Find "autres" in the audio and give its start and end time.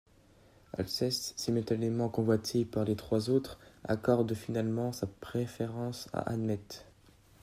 3.29-3.59